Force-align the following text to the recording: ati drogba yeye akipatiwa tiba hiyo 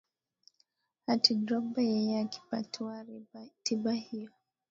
ati 1.13 1.31
drogba 1.43 1.79
yeye 1.91 2.13
akipatiwa 2.25 2.93
tiba 3.63 3.91
hiyo 4.05 4.31